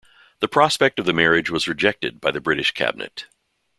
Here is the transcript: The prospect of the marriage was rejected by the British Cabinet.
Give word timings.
The 0.39 0.47
prospect 0.47 0.97
of 0.97 1.05
the 1.05 1.13
marriage 1.13 1.51
was 1.51 1.67
rejected 1.67 2.19
by 2.19 2.31
the 2.31 2.41
British 2.41 2.71
Cabinet. 2.71 3.27